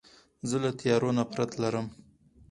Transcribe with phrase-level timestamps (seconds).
[0.49, 1.87] زه له تیارو نفرت لرم.